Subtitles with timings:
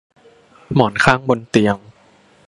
[0.73, 1.75] หมอนข้างบนเตียง